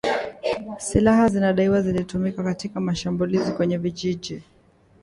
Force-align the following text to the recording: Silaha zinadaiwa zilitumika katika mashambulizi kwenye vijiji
Silaha 0.77 1.29
zinadaiwa 1.29 1.81
zilitumika 1.81 2.43
katika 2.43 2.79
mashambulizi 2.79 3.51
kwenye 3.51 3.77
vijiji 3.77 4.43